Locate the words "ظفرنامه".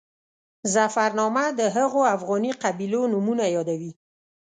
0.73-1.45